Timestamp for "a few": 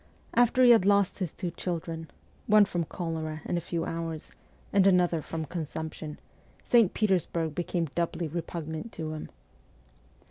3.55-3.85